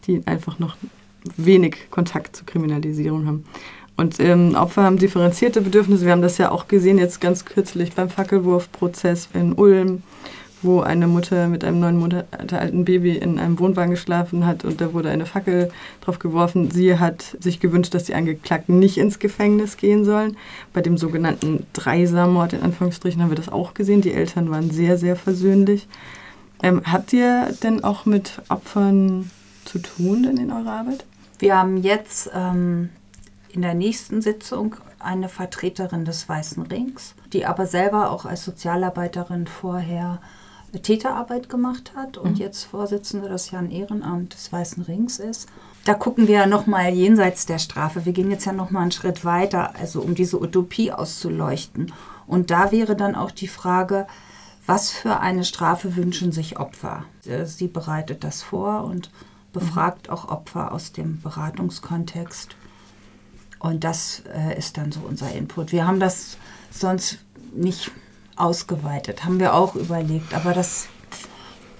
die 0.07 0.21
einfach 0.27 0.59
noch 0.59 0.77
wenig 1.37 1.91
Kontakt 1.91 2.37
zur 2.37 2.47
Kriminalisierung 2.47 3.27
haben. 3.27 3.45
Und 3.97 4.19
ähm, 4.21 4.55
Opfer 4.55 4.85
haben 4.85 4.99
differenzierte 4.99 5.61
Bedürfnisse. 5.61 6.05
Wir 6.05 6.13
haben 6.13 6.23
das 6.23 6.39
ja 6.39 6.51
auch 6.51 6.67
gesehen 6.67 6.99
jetzt 6.99 7.21
ganz 7.21 7.45
kürzlich 7.45 7.93
beim 7.93 8.09
Fackelwurfprozess 8.09 9.29
in 9.35 9.53
Ulm 9.53 10.03
wo 10.63 10.81
eine 10.81 11.09
Mutter 11.09 11.49
mit 11.49 11.65
einem 11.65 11.81
neun 11.81 11.97
Monate 11.99 12.59
alten 12.59 12.85
Baby 12.85 13.17
in 13.17 13.39
einem 13.39 13.59
Wohnwagen 13.59 13.91
geschlafen 13.91 14.47
hat 14.47 14.65
und 14.65 14.81
da 14.81 14.95
wurde 14.95 15.11
eine 15.11 15.27
Fackel 15.27 15.71
drauf 16.01 16.19
geworfen. 16.19 16.71
Sie 16.71 16.99
hat 16.99 17.37
sich 17.41 17.61
gewünscht, 17.61 17.95
dass 17.95 18.05
die 18.05 18.15
Angeklagten 18.15 18.79
nicht 18.79 18.99
ins 18.99 19.19
Gefängnis 19.19 19.77
gehen 19.77 20.05
sollen. 20.05 20.37
Bei 20.73 20.81
dem 20.81 20.97
sogenannten 20.97 21.67
Dreisammord, 21.73 22.53
in 22.53 22.63
Anführungsstrichen, 22.63 23.21
haben 23.21 23.31
wir 23.31 23.37
das 23.37 23.51
auch 23.51 23.75
gesehen. 23.75 24.03
Die 24.03 24.15
Eltern 24.15 24.51
waren 24.51 24.71
sehr, 24.71 24.99
sehr 24.99 25.17
versöhnlich. 25.17 25.89
Ähm, 26.63 26.83
habt 26.85 27.13
ihr 27.13 27.53
denn 27.63 27.83
auch 27.83 28.07
mit 28.07 28.41
Opfern 28.49 29.31
zu 29.65 29.81
tun 29.81 30.25
in 30.25 30.53
eurer 30.53 30.73
Arbeit? 30.73 31.05
Wir 31.41 31.59
haben 31.59 31.79
jetzt 31.79 32.31
ähm, 32.35 32.91
in 33.53 33.63
der 33.63 33.75
nächsten 33.75 34.23
Sitzung 34.23 34.77
eine 34.99 35.29
Vertreterin 35.29 36.05
des 36.05 36.29
Weißen 36.29 36.63
Rings, 36.65 37.15
die 37.33 37.45
aber 37.45 37.67
selber 37.67 38.11
auch 38.11 38.25
als 38.25 38.45
Sozialarbeiterin 38.45 39.47
vorher 39.47 40.21
Täterarbeit 40.81 41.51
gemacht 41.51 41.93
hat 41.95 42.17
und 42.17 42.33
mhm. 42.33 42.37
jetzt 42.39 42.65
Vorsitzende 42.65 43.29
des 43.29 43.51
Jan 43.51 43.71
Ehrenamt 43.71 44.33
des 44.35 44.51
Weißen 44.53 44.83
Rings 44.85 45.19
ist. 45.19 45.49
Da 45.85 45.95
gucken 45.95 46.29
wir 46.29 46.35
ja 46.37 46.47
nochmal 46.47 46.91
jenseits 46.95 47.45
der 47.45 47.59
Strafe. 47.59 48.07
Wir 48.07 48.13
gehen 48.13 48.31
jetzt 48.31 48.47
ja 48.47 48.53
nochmal 48.53 48.83
einen 48.83 48.93
Schritt 48.93 49.25
weiter, 49.25 49.75
also 49.79 50.01
um 50.01 50.15
diese 50.15 50.41
Utopie 50.41 50.93
auszuleuchten. 50.93 51.93
Und 52.27 52.51
da 52.51 52.73
wäre 52.73 52.97
dann 52.97 53.15
auch 53.15 53.33
die 53.33 53.49
Frage, 53.49 54.07
was 54.65 54.91
für 54.91 55.21
eine 55.21 55.45
Strafe 55.45 55.97
wünschen 55.97 56.33
sich 56.33 56.59
Opfer? 56.59 57.05
Sie 57.45 57.67
bereitet 57.67 58.25
das 58.25 58.43
vor 58.43 58.85
und 58.85 59.11
befragt 59.53 60.09
auch 60.09 60.29
Opfer 60.29 60.73
aus 60.73 60.93
dem 60.93 61.21
Beratungskontext. 61.21 62.57
Und 63.63 63.85
das 63.85 64.25
äh, 64.35 64.59
ist 64.59 64.77
dann 64.77 64.91
so 64.91 65.01
unser 65.09 65.33
Input. 65.33 65.71
Wir 65.71 65.87
haben 65.87 66.01
das 66.01 66.37
sonst 66.73 67.19
nicht 67.55 67.93
ausgeweitet. 68.35 69.25
Haben 69.25 69.39
wir 69.39 69.55
auch 69.55 69.77
überlegt, 69.77 70.35
aber 70.35 70.53
das 70.53 70.89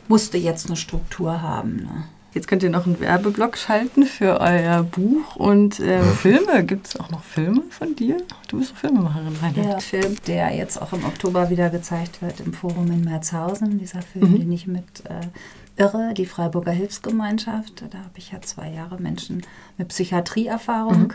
musste 0.07 0.39
jetzt 0.39 0.67
eine 0.67 0.77
Struktur 0.77 1.43
haben. 1.43 1.79
Ne? 1.79 2.05
Jetzt 2.35 2.47
könnt 2.47 2.63
ihr 2.63 2.71
noch 2.71 2.87
einen 2.87 3.01
Werbeblock 3.01 3.59
schalten 3.59 4.05
für 4.05 4.41
euer 4.41 4.85
Buch 4.85 5.35
und 5.35 5.81
äh, 5.81 6.03
Filme. 6.03 6.65
Gibt 6.65 6.87
es 6.87 7.01
auch 7.01 7.11
noch 7.11 7.25
Filme 7.25 7.63
von 7.71 7.97
dir? 7.97 8.19
Du 8.47 8.61
bist 8.61 8.71
doch 8.71 8.77
Filmemacherin, 8.77 9.37
Reinhard. 9.43 9.67
Der 9.67 9.81
Film, 9.81 10.17
der 10.29 10.55
jetzt 10.55 10.81
auch 10.81 10.93
im 10.93 11.05
Oktober 11.05 11.51
wieder 11.51 11.69
gezeigt 11.69 12.23
wird 12.23 12.39
im 12.39 12.53
Forum 12.53 12.93
in 12.93 13.03
Merzhausen, 13.03 13.79
dieser 13.79 14.03
Film, 14.03 14.31
mhm. 14.31 14.39
den 14.39 14.53
ich 14.53 14.69
mit 14.69 15.03
äh, 15.07 15.83
Irre, 15.83 16.15
die 16.15 16.27
Freiburger 16.27 16.71
Hilfsgemeinschaft, 16.71 17.83
da 17.91 17.99
habe 17.99 18.19
ich 18.19 18.31
ja 18.31 18.41
zwei 18.41 18.71
Jahre 18.71 18.99
Menschen 18.99 19.43
mit 19.79 19.89
Psychiatrieerfahrung 19.89 21.09
mhm 21.09 21.15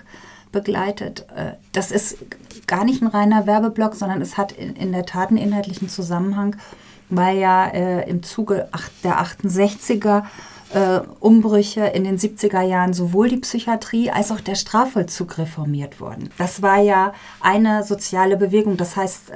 begleitet. 0.52 1.26
Äh, 1.36 1.54
das 1.72 1.92
ist 1.92 2.18
gar 2.68 2.86
nicht 2.86 3.02
ein 3.02 3.08
reiner 3.08 3.48
Werbeblock, 3.48 3.96
sondern 3.96 4.22
es 4.22 4.38
hat 4.38 4.52
in 4.52 4.92
der 4.92 5.06
Tat 5.06 5.30
einen 5.30 5.38
inhaltlichen 5.38 5.90
Zusammenhang, 5.90 6.56
weil 7.10 7.38
ja 7.38 7.68
äh, 7.68 8.10
im 8.10 8.24
Zuge 8.24 8.68
der 9.04 9.22
68er 9.22 10.24
äh, 10.74 11.00
Umbrüche 11.20 11.86
in 11.86 12.04
den 12.04 12.18
70er 12.18 12.62
Jahren 12.62 12.94
sowohl 12.94 13.30
die 13.30 13.38
Psychiatrie 13.38 14.12
als 14.12 14.32
auch 14.32 14.42
der 14.42 14.56
Strafvollzug 14.56 15.38
reformiert 15.38 16.02
wurden. 16.02 16.30
Das 16.38 16.62
war 16.62 16.80
ja 16.80 17.14
eine 17.40 17.84
soziale 17.84 18.36
Bewegung, 18.36 18.76
das 18.76 18.96
heißt 18.98 19.32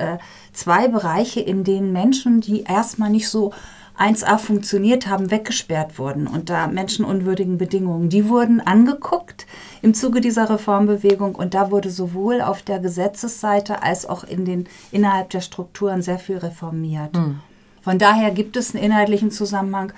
zwei 0.52 0.90
Bereiche, 0.90 1.40
in 1.40 1.64
denen 1.64 1.94
Menschen, 1.94 2.42
die 2.42 2.64
erstmal 2.64 3.10
nicht 3.10 3.30
so 3.30 3.54
1a 4.02 4.40
funktioniert 4.40 5.06
haben, 5.06 5.30
weggesperrt 5.30 6.00
wurden 6.00 6.26
unter 6.26 6.68
menschenunwürdigen 6.68 7.60
Bedingungen. 7.60 8.10
Die 8.10 8.28
wurden 8.28 8.60
angeguckt 8.60 9.46
im 9.84 9.94
Zuge 9.94 10.22
dieser 10.22 10.50
Reformbewegung 10.50 11.36
und 11.36 11.54
da 11.54 11.70
wurde 11.70 11.92
sowohl 11.92 12.42
auf 12.42 12.64
der 12.64 12.80
Gesetzesseite 12.80 13.84
als 13.84 14.08
auch 14.08 14.24
in 14.24 14.44
den, 14.44 14.68
innerhalb 14.92 15.30
der 15.30 15.42
Strukturen 15.42 16.02
sehr 16.02 16.18
viel 16.18 16.38
reformiert. 16.38 17.14
Mhm. 17.14 17.42
Von 17.82 18.00
daher 18.00 18.32
gibt 18.32 18.58
es 18.58 18.74
einen 18.74 18.84
inhaltlichen 18.84 19.30
Zusammenhang. 19.30 19.94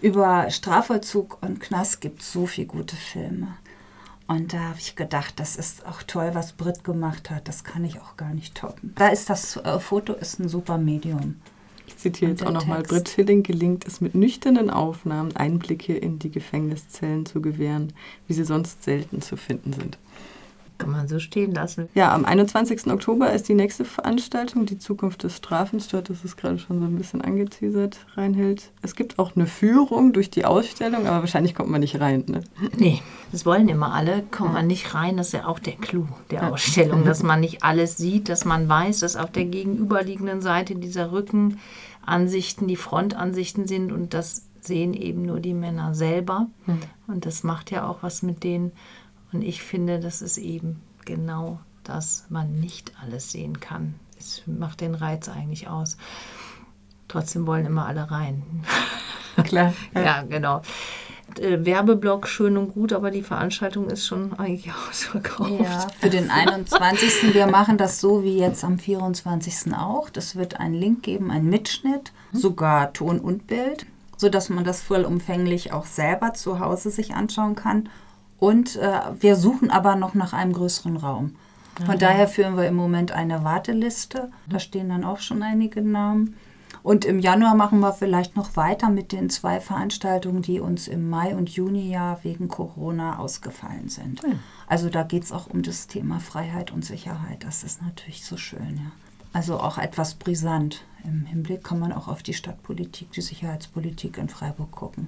Über 0.00 0.48
Strafvollzug 0.50 1.38
und 1.40 1.60
Knast 1.60 2.00
gibt 2.00 2.22
es 2.22 2.32
so 2.32 2.46
viele 2.46 2.68
gute 2.68 2.94
Filme. 2.94 3.48
Und 4.28 4.52
da 4.52 4.58
habe 4.60 4.78
ich 4.78 4.94
gedacht, 4.94 5.40
das 5.40 5.56
ist 5.56 5.84
auch 5.86 6.02
toll, 6.02 6.30
was 6.34 6.52
Brit 6.52 6.84
gemacht 6.84 7.30
hat. 7.30 7.48
Das 7.48 7.64
kann 7.64 7.84
ich 7.84 8.00
auch 8.00 8.16
gar 8.16 8.34
nicht 8.34 8.54
toppen. 8.54 8.92
Da 8.94 9.08
ist 9.08 9.30
das 9.30 9.56
äh, 9.56 9.80
Foto 9.80 10.12
ist 10.12 10.38
ein 10.38 10.48
super 10.48 10.78
Medium. 10.78 11.36
Ich 11.98 12.02
zitiere 12.02 12.30
jetzt 12.30 12.46
auch 12.46 12.52
nochmal. 12.52 12.84
Britt 12.84 13.08
Schilling 13.08 13.42
gelingt 13.42 13.84
es 13.84 14.00
mit 14.00 14.14
nüchternen 14.14 14.70
Aufnahmen 14.70 15.34
Einblicke 15.34 15.96
in 15.96 16.20
die 16.20 16.30
Gefängniszellen 16.30 17.26
zu 17.26 17.42
gewähren, 17.42 17.92
wie 18.28 18.34
sie 18.34 18.44
sonst 18.44 18.84
selten 18.84 19.20
zu 19.20 19.36
finden 19.36 19.72
sind. 19.72 19.98
Kann 20.78 20.90
man 20.90 21.08
so 21.08 21.18
stehen 21.18 21.52
lassen. 21.52 21.88
Ja, 21.94 22.14
am 22.14 22.24
21. 22.24 22.86
Oktober 22.86 23.32
ist 23.32 23.48
die 23.48 23.54
nächste 23.54 23.84
Veranstaltung, 23.84 24.64
die 24.64 24.78
Zukunft 24.78 25.24
des 25.24 25.36
Strafens. 25.36 25.88
Dort 25.88 26.08
ist 26.08 26.24
es 26.24 26.36
gerade 26.36 26.58
schon 26.58 26.78
so 26.78 26.86
ein 26.86 26.96
bisschen 26.96 27.20
angeteasert, 27.20 27.98
Reinhild. 28.14 28.70
Es 28.82 28.94
gibt 28.94 29.18
auch 29.18 29.34
eine 29.34 29.46
Führung 29.46 30.12
durch 30.12 30.30
die 30.30 30.44
Ausstellung, 30.44 31.06
aber 31.06 31.20
wahrscheinlich 31.20 31.56
kommt 31.56 31.70
man 31.70 31.80
nicht 31.80 32.00
rein. 32.00 32.24
Ne? 32.28 32.42
Nee, 32.76 33.02
das 33.32 33.44
wollen 33.44 33.68
immer 33.68 33.92
alle, 33.92 34.22
kommt 34.30 34.52
man 34.52 34.68
nicht 34.68 34.94
rein. 34.94 35.16
Das 35.16 35.28
ist 35.28 35.32
ja 35.32 35.46
auch 35.46 35.58
der 35.58 35.74
Clou 35.74 36.06
der 36.30 36.52
Ausstellung, 36.52 37.04
dass 37.04 37.22
man 37.24 37.40
nicht 37.40 37.64
alles 37.64 37.96
sieht, 37.96 38.28
dass 38.28 38.44
man 38.44 38.68
weiß, 38.68 39.00
dass 39.00 39.16
auf 39.16 39.32
der 39.32 39.46
gegenüberliegenden 39.46 40.40
Seite 40.40 40.76
dieser 40.76 41.10
Rückenansichten 41.10 42.68
die 42.68 42.76
Frontansichten 42.76 43.66
sind 43.66 43.90
und 43.90 44.14
das 44.14 44.44
sehen 44.60 44.94
eben 44.94 45.22
nur 45.22 45.40
die 45.40 45.54
Männer 45.54 45.94
selber. 45.94 46.46
Hm. 46.66 46.78
Und 47.08 47.26
das 47.26 47.42
macht 47.42 47.70
ja 47.70 47.88
auch 47.88 48.02
was 48.02 48.22
mit 48.22 48.44
denen. 48.44 48.72
Und 49.32 49.42
ich 49.42 49.62
finde, 49.62 50.00
das 50.00 50.22
ist 50.22 50.38
eben 50.38 50.80
genau 51.04 51.60
das, 51.84 52.26
man 52.28 52.60
nicht 52.60 52.92
alles 53.02 53.32
sehen 53.32 53.60
kann. 53.60 53.94
Es 54.18 54.42
macht 54.46 54.80
den 54.80 54.94
Reiz 54.94 55.28
eigentlich 55.28 55.68
aus. 55.68 55.96
Trotzdem 57.08 57.46
wollen 57.46 57.66
immer 57.66 57.86
alle 57.86 58.10
rein. 58.10 58.42
Klar. 59.44 59.72
ja, 59.94 60.22
genau. 60.22 60.62
Äh, 61.38 61.64
Werbeblock 61.64 62.26
schön 62.26 62.56
und 62.56 62.74
gut, 62.74 62.92
aber 62.92 63.10
die 63.10 63.22
Veranstaltung 63.22 63.88
ist 63.88 64.06
schon 64.06 64.38
eigentlich 64.38 64.72
ausverkauft. 64.88 65.60
Ja, 65.62 65.86
für 66.00 66.10
den 66.10 66.30
21. 66.30 67.34
wir 67.34 67.46
machen 67.46 67.78
das 67.78 68.00
so 68.00 68.24
wie 68.24 68.38
jetzt 68.38 68.64
am 68.64 68.78
24. 68.78 69.74
auch. 69.74 70.10
Das 70.10 70.36
wird 70.36 70.58
einen 70.58 70.74
Link 70.74 71.02
geben, 71.02 71.30
einen 71.30 71.48
Mitschnitt, 71.48 72.12
sogar 72.32 72.92
Ton 72.92 73.20
und 73.20 73.46
Bild, 73.46 73.86
sodass 74.16 74.48
man 74.48 74.64
das 74.64 74.82
vollumfänglich 74.82 75.72
auch 75.72 75.86
selber 75.86 76.34
zu 76.34 76.60
Hause 76.60 76.90
sich 76.90 77.14
anschauen 77.14 77.54
kann 77.54 77.88
und 78.38 78.76
äh, 78.76 79.00
wir 79.18 79.36
suchen 79.36 79.70
aber 79.70 79.96
noch 79.96 80.14
nach 80.14 80.32
einem 80.32 80.52
größeren 80.52 80.96
Raum. 80.96 81.36
Von 81.84 81.94
mhm. 81.94 82.00
daher 82.00 82.28
führen 82.28 82.56
wir 82.56 82.66
im 82.66 82.74
Moment 82.74 83.12
eine 83.12 83.44
Warteliste. 83.44 84.30
Da 84.48 84.58
stehen 84.58 84.88
dann 84.88 85.04
auch 85.04 85.20
schon 85.20 85.42
einige 85.42 85.82
Namen. 85.82 86.36
Und 86.82 87.04
im 87.04 87.18
Januar 87.18 87.54
machen 87.54 87.80
wir 87.80 87.92
vielleicht 87.92 88.36
noch 88.36 88.56
weiter 88.56 88.88
mit 88.88 89.12
den 89.12 89.30
zwei 89.30 89.60
Veranstaltungen, 89.60 90.42
die 90.42 90.60
uns 90.60 90.88
im 90.88 91.10
Mai 91.10 91.34
und 91.34 91.50
Juni 91.50 91.90
ja 91.90 92.18
wegen 92.22 92.48
Corona 92.48 93.18
ausgefallen 93.18 93.88
sind. 93.88 94.22
Mhm. 94.22 94.38
Also 94.66 94.88
da 94.88 95.02
geht 95.02 95.24
es 95.24 95.32
auch 95.32 95.48
um 95.48 95.62
das 95.62 95.86
Thema 95.86 96.20
Freiheit 96.20 96.72
und 96.72 96.84
Sicherheit. 96.84 97.44
Das 97.44 97.64
ist 97.64 97.82
natürlich 97.82 98.24
so 98.24 98.36
schön, 98.36 98.76
ja. 98.76 98.92
Also 99.32 99.60
auch 99.60 99.78
etwas 99.78 100.14
brisant. 100.14 100.84
Im 101.04 101.26
Hinblick 101.26 101.62
kann 101.62 101.78
man 101.78 101.92
auch 101.92 102.08
auf 102.08 102.22
die 102.22 102.34
Stadtpolitik, 102.34 103.12
die 103.12 103.20
Sicherheitspolitik 103.20 104.16
in 104.16 104.28
Freiburg 104.28 104.70
gucken. 104.70 105.06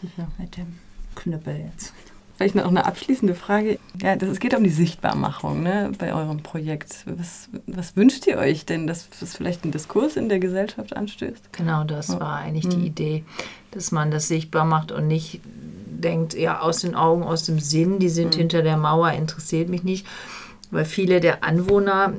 Sicher. 0.00 0.28
Mit 0.38 0.56
dem 0.56 0.78
Knüppel 1.14 1.56
jetzt. 1.70 1.94
Vielleicht 2.42 2.56
noch 2.56 2.66
eine 2.66 2.86
abschließende 2.86 3.36
Frage. 3.36 3.78
Ja, 4.02 4.16
das, 4.16 4.30
es 4.30 4.40
geht 4.40 4.52
um 4.56 4.64
die 4.64 4.70
Sichtbarmachung 4.70 5.62
ne, 5.62 5.92
bei 5.96 6.12
eurem 6.12 6.42
Projekt. 6.42 7.04
Was, 7.06 7.48
was 7.68 7.96
wünscht 7.96 8.26
ihr 8.26 8.36
euch 8.36 8.66
denn, 8.66 8.88
dass 8.88 9.08
das 9.20 9.36
vielleicht 9.36 9.62
einen 9.62 9.70
Diskurs 9.70 10.16
in 10.16 10.28
der 10.28 10.40
Gesellschaft 10.40 10.96
anstößt? 10.96 11.52
Genau, 11.52 11.84
das 11.84 12.08
ja. 12.08 12.18
war 12.18 12.38
eigentlich 12.38 12.66
die 12.68 12.78
mhm. 12.78 12.86
Idee, 12.86 13.24
dass 13.70 13.92
man 13.92 14.10
das 14.10 14.26
sichtbar 14.26 14.64
macht 14.64 14.90
und 14.90 15.06
nicht 15.06 15.40
denkt, 15.44 16.34
ja, 16.34 16.58
aus 16.58 16.80
den 16.80 16.96
Augen, 16.96 17.22
aus 17.22 17.44
dem 17.44 17.60
Sinn, 17.60 18.00
die 18.00 18.08
sind 18.08 18.34
mhm. 18.34 18.40
hinter 18.40 18.62
der 18.62 18.76
Mauer, 18.76 19.12
interessiert 19.12 19.68
mich 19.68 19.84
nicht. 19.84 20.04
Weil 20.72 20.84
viele 20.84 21.20
der 21.20 21.44
Anwohner 21.44 22.14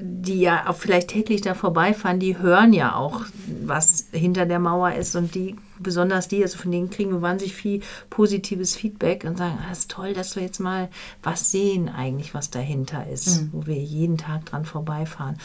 die 0.00 0.40
ja 0.40 0.68
auch 0.68 0.76
vielleicht 0.76 1.08
täglich 1.08 1.40
da 1.40 1.54
vorbeifahren, 1.54 2.20
die 2.20 2.38
hören 2.38 2.72
ja 2.72 2.94
auch, 2.94 3.22
was 3.68 4.06
hinter 4.12 4.46
der 4.46 4.58
Mauer 4.58 4.92
ist. 4.92 5.14
Und 5.16 5.34
die, 5.34 5.56
besonders 5.78 6.28
die, 6.28 6.42
also 6.42 6.58
von 6.58 6.70
denen 6.70 6.90
kriegen 6.90 7.12
wir 7.12 7.22
wahnsinnig 7.22 7.54
viel 7.54 7.82
positives 8.10 8.76
Feedback 8.76 9.24
und 9.24 9.38
sagen, 9.38 9.58
ah, 9.66 9.72
ist 9.72 9.90
toll, 9.90 10.14
dass 10.14 10.36
wir 10.36 10.42
jetzt 10.42 10.60
mal 10.60 10.88
was 11.22 11.50
sehen 11.50 11.88
eigentlich, 11.88 12.34
was 12.34 12.50
dahinter 12.50 13.06
ist, 13.06 13.42
mhm. 13.42 13.50
wo 13.52 13.66
wir 13.66 13.76
jeden 13.76 14.18
Tag 14.18 14.46
dran 14.46 14.64
vorbeifahren. 14.64 15.38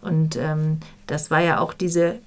Und 0.00 0.36
ähm, 0.36 0.78
das 1.06 1.30
war 1.30 1.40
ja 1.40 1.60
auch 1.60 1.72
diese 1.72 2.18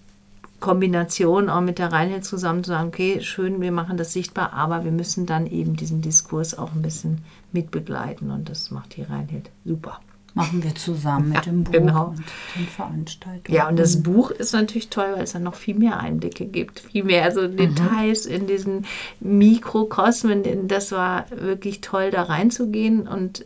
Kombination 0.60 1.50
auch 1.50 1.62
mit 1.62 1.78
der 1.78 1.92
Reinheit 1.92 2.26
zusammen 2.26 2.64
zu 2.64 2.72
sagen, 2.72 2.88
okay, 2.88 3.22
schön, 3.22 3.62
wir 3.62 3.72
machen 3.72 3.98
das 3.98 4.14
sichtbar, 4.14 4.54
aber 4.54 4.84
wir 4.84 4.92
müssen 4.92 5.26
dann 5.26 5.46
eben 5.46 5.76
diesen 5.76 6.02
Diskurs 6.02 6.58
auch 6.58 6.72
ein 6.72 6.82
bisschen 6.82 7.24
mitbegleiten 7.52 8.32
und 8.32 8.50
das 8.50 8.72
macht 8.72 8.96
die 8.96 9.04
Reinheit 9.04 9.52
super. 9.66 10.00
Machen 10.36 10.64
wir 10.64 10.76
zusammen 10.76 11.30
mit 11.30 11.38
ja, 11.38 11.42
dem 11.44 11.64
Buch 11.64 11.72
genau. 11.72 12.08
und 12.10 12.24
den 12.56 12.68
Veranstaltungen. 12.68 13.56
Ja, 13.56 13.68
und 13.70 13.80
das 13.80 14.04
Buch 14.04 14.32
ist 14.32 14.54
natürlich 14.54 14.90
toll, 14.90 15.14
weil 15.16 15.24
es 15.24 15.32
dann 15.32 15.44
noch 15.44 15.56
viel 15.56 15.76
mehr 15.76 16.00
Einblicke 16.00 16.46
gibt, 16.46 16.82
viel 16.82 17.06
mehr 17.06 17.24
also 17.24 17.42
mhm. 17.44 17.58
Details 17.58 18.26
in 18.26 18.46
diesen 18.46 18.86
Mikrokosmen. 19.22 20.68
Das 20.68 20.92
war 20.92 21.26
wirklich 21.32 21.82
toll, 21.82 22.12
da 22.12 22.24
reinzugehen 22.24 23.08
und 23.08 23.46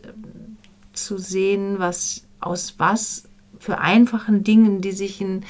zu 0.92 1.16
sehen, 1.16 1.78
was 1.78 2.24
aus 2.40 2.74
was 2.78 3.24
für 3.58 3.78
einfachen 3.78 4.42
Dingen, 4.42 4.80
die 4.80 4.92
sich 4.92 5.20
in 5.20 5.44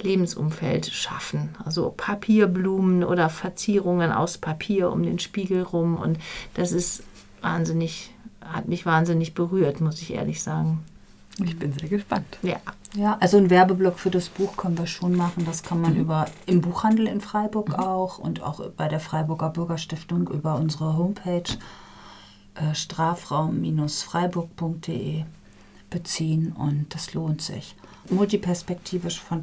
Lebensumfeld 0.00 0.86
schaffen. 0.86 1.50
Also 1.64 1.92
Papierblumen 1.96 3.04
oder 3.04 3.28
Verzierungen 3.28 4.12
aus 4.12 4.38
Papier 4.38 4.90
um 4.90 5.02
den 5.02 5.18
Spiegel 5.18 5.62
rum. 5.62 5.96
Und 5.96 6.18
das 6.54 6.72
ist 6.72 7.02
wahnsinnig, 7.40 8.10
hat 8.44 8.68
mich 8.68 8.86
wahnsinnig 8.86 9.34
berührt, 9.34 9.80
muss 9.80 10.00
ich 10.00 10.14
ehrlich 10.14 10.42
sagen. 10.42 10.84
Ich 11.44 11.58
bin 11.58 11.72
sehr 11.72 11.88
gespannt. 11.88 12.38
Ja. 12.42 12.60
Ja, 12.94 13.18
also 13.20 13.36
ein 13.36 13.50
Werbeblock 13.50 13.98
für 13.98 14.08
das 14.10 14.30
Buch 14.30 14.56
können 14.56 14.78
wir 14.78 14.86
schon 14.86 15.14
machen. 15.14 15.44
Das 15.44 15.62
kann 15.62 15.78
man 15.80 15.94
mhm. 15.94 16.00
über 16.00 16.26
im 16.46 16.62
Buchhandel 16.62 17.06
in 17.06 17.20
Freiburg 17.20 17.68
mhm. 17.68 17.74
auch 17.74 18.18
und 18.18 18.42
auch 18.42 18.66
bei 18.70 18.88
der 18.88 19.00
Freiburger 19.00 19.50
Bürgerstiftung 19.50 20.28
über 20.28 20.54
unsere 20.54 20.96
Homepage 20.96 21.58
äh, 22.54 22.74
strafraum-freiburg.de 22.74 25.24
beziehen 25.90 26.52
und 26.52 26.86
das 26.94 27.12
lohnt 27.14 27.42
sich 27.42 27.74
multiperspektivisch 28.10 29.20
von, 29.20 29.40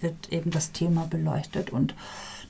wird 0.00 0.32
eben 0.32 0.50
das 0.50 0.72
Thema 0.72 1.06
beleuchtet. 1.08 1.70
Und 1.70 1.94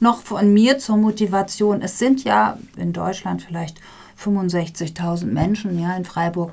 noch 0.01 0.21
von 0.21 0.53
mir 0.53 0.79
zur 0.79 0.97
Motivation. 0.97 1.83
Es 1.83 1.99
sind 1.99 2.25
ja 2.25 2.59
in 2.77 2.93
Deutschland 2.93 3.43
vielleicht 3.43 3.81
65.000 4.19 5.27
Menschen, 5.27 5.79
ja, 5.79 5.97
in 5.97 6.05
Freiburg 6.05 6.53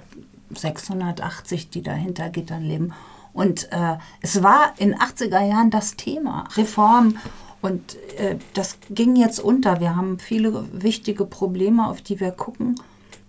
680, 0.54 1.70
die 1.70 1.82
dahinter 1.82 2.30
Gittern 2.30 2.64
leben. 2.64 2.94
Und 3.34 3.72
äh, 3.72 3.98
es 4.22 4.44
war 4.44 4.74
in 4.78 4.96
80er 4.96 5.42
Jahren 5.42 5.72
das 5.72 5.96
Thema, 5.96 6.46
Reform. 6.56 7.18
Und 7.62 7.96
äh, 8.18 8.38
das 8.54 8.78
ging 8.90 9.16
jetzt 9.16 9.40
unter. 9.40 9.80
Wir 9.80 9.96
haben 9.96 10.20
viele 10.20 10.68
wichtige 10.74 11.26
Probleme, 11.26 11.88
auf 11.88 12.02
die 12.02 12.20
wir 12.20 12.32
gucken. 12.32 12.76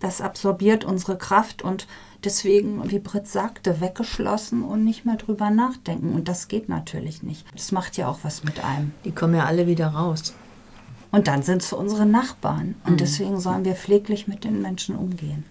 Das 0.01 0.21
absorbiert 0.21 0.85
unsere 0.85 1.17
Kraft 1.17 1.63
und 1.63 1.87
deswegen, 2.25 2.91
wie 2.91 2.99
Britt 2.99 3.27
sagte, 3.27 3.81
weggeschlossen 3.81 4.63
und 4.63 4.85
nicht 4.85 5.07
mehr 5.07 5.17
drüber 5.17 5.51
nachdenken. 5.51 6.13
Und 6.13 6.29
das 6.29 6.49
geht 6.49 6.69
natürlich 6.69 7.23
nicht. 7.23 7.47
Das 7.55 7.73
macht 7.73 7.97
ja 7.97 8.09
auch 8.09 8.19
was 8.23 8.45
mit 8.45 8.63
einem. 8.63 8.93
Die 9.05 9.13
kommen 9.13 9.35
ja 9.35 9.45
alle 9.45 9.67
wieder 9.67 9.89
raus. 9.89 10.35
Und 11.15 11.29
dann 11.29 11.43
sind 11.43 11.63
es 11.63 11.73
unsere 11.73 12.07
Nachbarn. 12.07 12.75
Und 12.85 12.95
mhm. 12.95 12.97
deswegen 12.97 13.39
sollen 13.39 13.65
wir 13.65 13.77
pfleglich 13.77 14.27
mit 14.27 14.43
den 14.43 14.61
Menschen 14.61 14.97
umgehen. 14.97 15.43